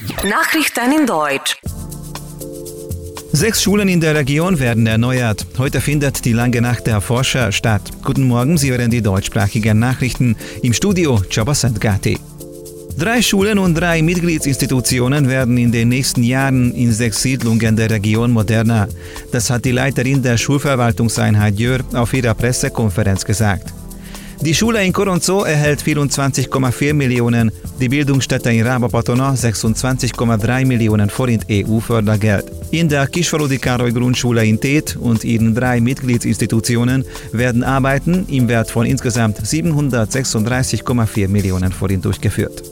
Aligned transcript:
Nachrichten 0.00 0.92
in 0.98 1.06
Deutsch. 1.06 1.58
Sechs 3.32 3.62
Schulen 3.62 3.88
in 3.88 4.00
der 4.00 4.14
Region 4.14 4.58
werden 4.58 4.86
erneuert. 4.86 5.46
Heute 5.58 5.80
findet 5.80 6.24
die 6.24 6.32
lange 6.32 6.62
Nacht 6.62 6.86
der 6.86 7.02
Forscher 7.02 7.52
statt. 7.52 7.82
Guten 8.02 8.26
Morgen, 8.26 8.56
Sie 8.56 8.70
hören 8.70 8.90
die 8.90 9.02
deutschsprachigen 9.02 9.78
Nachrichten 9.78 10.36
im 10.62 10.72
Studio 10.72 11.20
Chabasant 11.28 11.80
Gati. 11.80 12.18
Drei 12.98 13.20
Schulen 13.20 13.58
und 13.58 13.74
drei 13.74 14.00
Mitgliedsinstitutionen 14.00 15.28
werden 15.28 15.58
in 15.58 15.70
den 15.70 15.90
nächsten 15.90 16.22
Jahren 16.22 16.72
in 16.74 16.92
sechs 16.92 17.20
Siedlungen 17.20 17.76
der 17.76 17.90
Region 17.90 18.30
moderner. 18.30 18.88
Das 19.32 19.50
hat 19.50 19.66
die 19.66 19.72
Leiterin 19.72 20.22
der 20.22 20.38
Schulverwaltungseinheit 20.38 21.58
Jör 21.58 21.80
auf 21.92 22.14
ihrer 22.14 22.34
Pressekonferenz 22.34 23.24
gesagt. 23.24 23.72
Die 24.42 24.54
Schule 24.54 24.82
in 24.82 24.92
Coronzo 24.94 25.44
erhält 25.44 25.82
24,4 25.82 26.94
Millionen, 26.94 27.52
die 27.78 27.90
Bildungsstätte 27.90 28.50
in 28.50 28.66
Rabapatona 28.66 29.34
26,3 29.34 30.64
Millionen 30.64 31.10
Forint 31.10 31.44
EU-Fördergeld. 31.50 32.50
In 32.70 32.88
der 32.88 33.06
Kishvarudi 33.06 33.58
Grundschule 33.58 34.46
in 34.46 34.58
Tet 34.58 34.96
und 34.96 35.24
ihren 35.24 35.54
drei 35.54 35.82
Mitgliedsinstitutionen 35.82 37.04
werden 37.32 37.62
Arbeiten 37.62 38.24
im 38.30 38.48
Wert 38.48 38.70
von 38.70 38.86
insgesamt 38.86 39.40
736,4 39.40 41.28
Millionen 41.28 41.70
Forint 41.70 42.06
durchgeführt. 42.06 42.62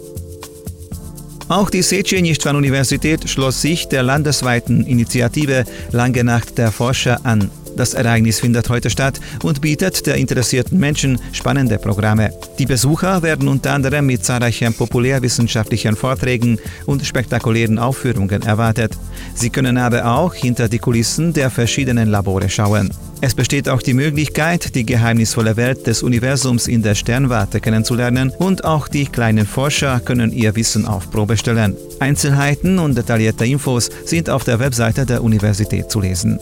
Auch 1.48 1.68
die 1.68 1.82
Sechenistvan-Universität 1.82 3.28
schloss 3.28 3.60
sich 3.60 3.88
der 3.88 4.02
landesweiten 4.02 4.86
Initiative 4.86 5.64
Lange 5.92 6.24
Nacht 6.24 6.56
der 6.56 6.72
Forscher 6.72 7.20
an. 7.24 7.50
Das 7.78 7.94
Ereignis 7.94 8.40
findet 8.40 8.68
heute 8.70 8.90
statt 8.90 9.20
und 9.44 9.60
bietet 9.60 10.04
der 10.04 10.16
interessierten 10.16 10.80
Menschen 10.80 11.20
spannende 11.30 11.78
Programme. 11.78 12.32
Die 12.58 12.66
Besucher 12.66 13.22
werden 13.22 13.46
unter 13.46 13.72
anderem 13.72 14.04
mit 14.04 14.24
zahlreichen 14.24 14.74
populärwissenschaftlichen 14.74 15.94
Vorträgen 15.94 16.58
und 16.86 17.06
spektakulären 17.06 17.78
Aufführungen 17.78 18.42
erwartet. 18.42 18.98
Sie 19.36 19.50
können 19.50 19.78
aber 19.78 20.04
auch 20.06 20.34
hinter 20.34 20.68
die 20.68 20.80
Kulissen 20.80 21.32
der 21.32 21.50
verschiedenen 21.50 22.08
Labore 22.08 22.48
schauen. 22.48 22.90
Es 23.20 23.36
besteht 23.36 23.68
auch 23.68 23.80
die 23.80 23.94
Möglichkeit, 23.94 24.74
die 24.74 24.84
geheimnisvolle 24.84 25.56
Welt 25.56 25.86
des 25.86 26.02
Universums 26.02 26.66
in 26.66 26.82
der 26.82 26.96
Sternwarte 26.96 27.60
kennenzulernen 27.60 28.32
und 28.38 28.64
auch 28.64 28.88
die 28.88 29.06
kleinen 29.06 29.46
Forscher 29.46 30.00
können 30.00 30.32
ihr 30.32 30.56
Wissen 30.56 30.84
auf 30.84 31.12
Probe 31.12 31.36
stellen. 31.36 31.76
Einzelheiten 32.00 32.80
und 32.80 32.98
detaillierte 32.98 33.46
Infos 33.46 33.88
sind 34.04 34.30
auf 34.30 34.42
der 34.42 34.58
Webseite 34.58 35.06
der 35.06 35.22
Universität 35.22 35.92
zu 35.92 36.00
lesen. 36.00 36.40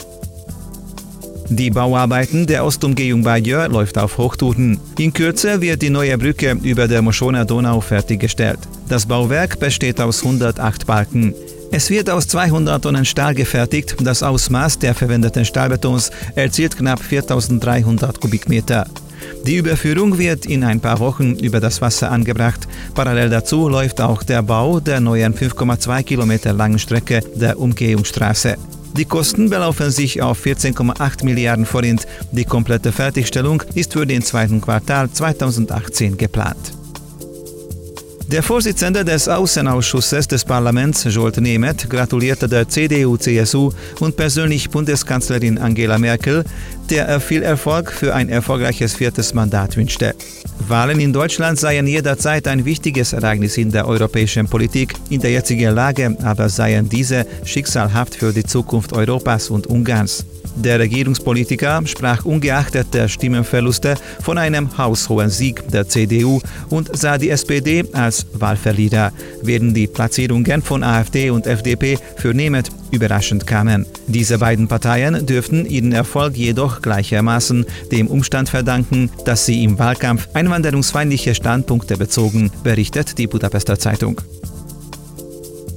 Die 1.49 1.71
Bauarbeiten 1.71 2.47
der 2.47 2.65
Ostumgehung 2.65 3.25
Jör 3.45 3.69
läuft 3.69 3.99
auf 3.99 4.19
Hochtouren. 4.19 4.81
In 4.99 5.13
Kürze 5.13 5.61
wird 5.61 5.81
die 5.81 5.91
neue 5.91 6.19
Brücke 6.19 6.57
über 6.63 6.89
der 6.89 7.03
Moschoner 7.03 7.45
Donau 7.45 7.81
fertiggestellt. 7.81 8.59
Das 8.89 9.07
Bauwerk 9.07 9.61
besteht 9.61 10.01
aus 10.01 10.23
108 10.23 10.87
Balken. 10.87 11.35
Es 11.71 11.91
wird 11.91 12.11
aus 12.11 12.27
200 12.29 12.83
Tonnen 12.83 13.05
Stahl 13.05 13.35
gefertigt. 13.35 13.97
Das 14.01 14.23
Ausmaß 14.23 14.79
der 14.81 14.95
verwendeten 14.95 15.45
Stahlbetons 15.45 16.11
erzielt 16.35 16.77
knapp 16.77 17.01
4300 17.01 18.21
Kubikmeter. 18.21 18.87
Die 19.47 19.57
Überführung 19.57 20.19
wird 20.19 20.47
in 20.47 20.65
ein 20.65 20.81
paar 20.81 20.99
Wochen 20.99 21.35
über 21.37 21.61
das 21.61 21.81
Wasser 21.81 22.11
angebracht. 22.11 22.67
Parallel 22.95 23.31
dazu 23.31 23.69
läuft 23.69 24.01
auch 24.01 24.23
der 24.23 24.43
Bau 24.43 24.81
der 24.81 25.01
neuen 25.01 25.35
5,2 25.35 26.03
Kilometer 26.03 26.53
langen 26.53 26.79
Strecke 26.79 27.21
der 27.35 27.59
Umgehungsstraße. 27.59 28.57
Die 28.97 29.05
Kosten 29.05 29.51
belaufen 29.51 29.91
sich 29.91 30.23
auf 30.23 30.45
14,8 30.45 31.25
Milliarden 31.25 31.67
Forint. 31.67 32.07
Die 32.33 32.45
komplette 32.45 32.93
Fertigstellung 32.93 33.63
ist 33.75 33.93
für 33.93 34.07
den 34.07 34.23
zweiten 34.23 34.61
Quartal 34.61 35.11
2018 35.11 36.17
geplant. 36.17 36.76
Der 38.29 38.43
Vorsitzende 38.43 39.05
des 39.05 39.29
Außenausschusses 39.29 40.27
des 40.27 40.45
Parlaments, 40.45 41.05
Jolt 41.05 41.37
Nemeth, 41.37 41.89
gratulierte 41.89 42.49
der 42.49 42.69
CDU-CSU 42.69 43.71
und 44.01 44.17
persönlich 44.17 44.69
Bundeskanzlerin 44.69 45.59
Angela 45.59 45.97
Merkel, 45.97 46.45
der 46.91 47.07
er 47.07 47.21
viel 47.21 47.45
Erfolg 47.45 47.93
für 47.93 48.13
ein 48.13 48.29
erfolgreiches 48.29 48.95
viertes 48.95 49.33
Mandat 49.33 49.77
wünschte. 49.77 50.13
Wahlen 50.67 50.99
in 50.99 51.13
Deutschland 51.13 51.61
seien 51.61 51.87
jederzeit 51.87 52.49
ein 52.49 52.65
wichtiges 52.65 53.13
Ereignis 53.13 53.59
in 53.59 53.71
der 53.71 53.87
europäischen 53.87 54.49
Politik. 54.49 54.95
In 55.09 55.21
der 55.21 55.31
jetzigen 55.31 55.73
Lage 55.73 56.17
aber 56.25 56.49
seien 56.49 56.89
diese 56.89 57.27
schicksalhaft 57.45 58.17
für 58.17 58.33
die 58.33 58.45
Zukunft 58.45 58.93
Europas 58.93 59.51
und 59.51 59.69
Ungarns. 59.69 60.25
Der 60.57 60.79
Regierungspolitiker 60.79 61.83
sprach 61.85 62.25
ungeachtet 62.25 62.87
der 62.95 63.09
Stimmenverluste 63.09 63.95
von 64.23 64.39
einem 64.39 64.77
haushohen 64.79 65.29
Sieg 65.29 65.69
der 65.69 65.87
CDU 65.87 66.41
und 66.71 66.97
sah 66.97 67.19
die 67.19 67.29
SPD 67.29 67.85
als 68.17 68.27
Wahlverlierer, 68.41 69.13
während 69.43 69.77
die 69.77 69.87
Platzierungen 69.87 70.63
von 70.63 70.83
AfD 70.83 71.31
und 71.31 71.47
FDP 71.47 71.99
für 72.17 72.33
Nemeth 72.35 72.71
überraschend 72.91 73.47
kamen. 73.47 73.87
Diese 74.07 74.39
beiden 74.39 74.69
Parteien 74.69 75.27
dürften 75.27 75.67
ihren 75.67 75.93
Erfolg 75.93 76.37
jedoch 76.37 76.83
gleichermaßen 76.83 77.67
dem 77.93 78.07
Umstand 78.07 78.49
verdanken, 78.49 79.11
dass 79.25 79.47
sie 79.47 79.65
im 79.65 79.79
Wahlkampf 79.79 80.29
einwanderungsfeindliche 80.35 81.35
Standpunkte 81.35 81.97
bezogen, 81.97 82.51
berichtet 82.63 83.19
die 83.19 83.27
Budapester 83.27 83.79
Zeitung. 83.79 84.21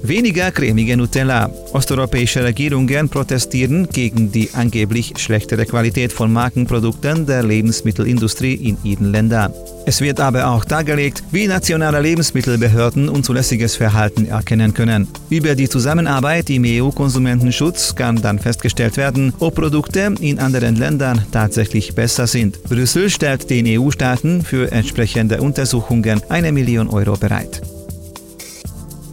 Weniger 0.02 0.52
cremige 0.52 0.96
Nutella. 0.96 1.50
Osteuropäische 1.74 2.44
Regierungen 2.44 3.10
protestieren 3.10 3.88
gegen 3.90 4.32
die 4.32 4.50
angeblich 4.54 5.14
schlechtere 5.18 5.66
Qualität 5.66 6.14
von 6.14 6.32
Markenprodukten 6.32 7.26
der 7.26 7.44
Lebensmittelindustrie 7.44 8.54
in 8.54 8.78
ihren 8.84 9.12
Ländern. 9.12 9.54
Es 9.86 10.02
wird 10.02 10.20
aber 10.20 10.48
auch 10.48 10.64
dargelegt, 10.66 11.24
wie 11.32 11.48
nationale 11.48 12.00
Lebensmittelbehörden 12.00 13.10
unzulässiges 13.10 13.76
Verhalten 13.76 14.28
erkennen 14.28 14.74
können. 14.74 15.08
Über 15.30 15.56
die 15.56 15.68
Zusammenarbeit 15.68 16.50
im 16.50 16.64
EU-Konsumentenschutz 16.66 17.94
kann 17.96 18.22
dann 18.22 18.40
festgestellt 18.40 18.98
werden, 18.98 19.34
ob 19.40 19.56
Produkte 19.56 20.14
in 20.22 20.40
anderen 20.40 20.76
Ländern 20.76 21.26
tatsächlich 21.32 21.94
besser 21.94 22.26
sind. 22.26 22.64
Brüssel 22.64 23.10
stellt 23.10 23.50
den 23.50 23.66
EU-Staaten 23.68 24.44
für 24.44 24.72
entsprechende 24.72 25.42
Untersuchungen 25.42 26.22
eine 26.30 26.52
Million 26.52 26.88
Euro 26.90 27.18
bereit. 27.18 27.62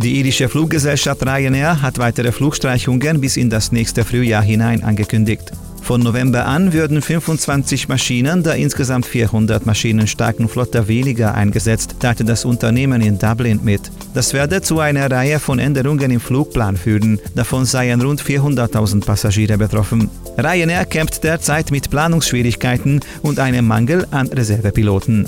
Die 0.02 0.20
irische 0.20 0.48
Fluggesellschaft 0.48 1.24
Ryanair 1.26 1.80
hat 1.80 1.98
weitere 1.98 2.30
Flugstreichungen 2.30 3.20
bis 3.20 3.36
in 3.36 3.48
das 3.48 3.72
nächste 3.72 4.04
Frühjahr 4.04 4.42
hinein 4.42 4.84
angekündigt. 4.84 5.52
Von 5.86 6.02
November 6.02 6.46
an 6.46 6.72
würden 6.72 7.00
25 7.00 7.88
Maschinen 7.88 8.42
der 8.42 8.56
insgesamt 8.56 9.06
400 9.06 9.64
Maschinen 9.66 10.08
starken 10.08 10.48
Flotte 10.48 10.88
weniger 10.88 11.34
eingesetzt, 11.34 11.94
teilte 12.00 12.24
das 12.24 12.44
Unternehmen 12.44 13.00
in 13.00 13.18
Dublin 13.18 13.60
mit. 13.62 13.92
Das 14.12 14.34
werde 14.34 14.60
zu 14.62 14.80
einer 14.80 15.08
Reihe 15.08 15.38
von 15.38 15.60
Änderungen 15.60 16.10
im 16.10 16.20
Flugplan 16.20 16.76
führen. 16.76 17.20
Davon 17.36 17.64
seien 17.64 18.00
rund 18.00 18.20
400.000 18.20 19.04
Passagiere 19.04 19.56
betroffen. 19.58 20.10
Ryanair 20.36 20.86
kämpft 20.86 21.22
derzeit 21.22 21.70
mit 21.70 21.88
Planungsschwierigkeiten 21.88 23.00
und 23.22 23.38
einem 23.38 23.66
Mangel 23.66 24.06
an 24.10 24.26
Reservepiloten. 24.26 25.26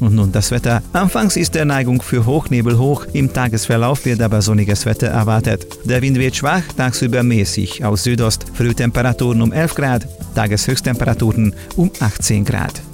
Und 0.00 0.14
nun 0.14 0.32
das 0.32 0.50
Wetter. 0.50 0.82
Anfangs 0.92 1.36
ist 1.36 1.54
der 1.54 1.64
Neigung 1.64 2.02
für 2.02 2.26
Hochnebel 2.26 2.78
hoch, 2.78 3.06
im 3.12 3.32
Tagesverlauf 3.32 4.04
wird 4.04 4.20
aber 4.20 4.42
sonniges 4.42 4.86
Wetter 4.86 5.08
erwartet. 5.08 5.66
Der 5.84 6.02
Wind 6.02 6.18
wird 6.18 6.36
schwach, 6.36 6.62
tagsüber 6.76 7.22
mäßig 7.22 7.84
aus 7.84 8.04
Südost, 8.04 8.46
Frühtemperaturen 8.54 9.42
um 9.42 9.52
11 9.52 9.74
Grad, 9.74 10.08
Tageshöchsttemperaturen 10.34 11.54
um 11.76 11.90
18 12.00 12.44
Grad. 12.44 12.82